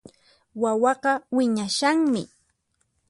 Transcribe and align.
Wawaqa 0.61 1.11
wiñashanmi 1.35 2.21